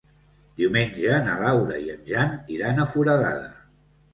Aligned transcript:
Diumenge 0.61 1.19
na 1.27 1.35
Laura 1.43 1.77
i 1.83 1.93
en 1.99 2.01
Jan 2.09 2.35
iran 2.57 2.85
a 2.85 2.89
Foradada. 2.95 3.53